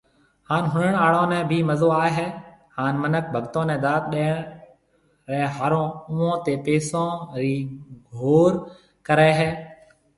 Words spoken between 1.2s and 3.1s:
ني ڀي مزو آوي ھيَََ ھان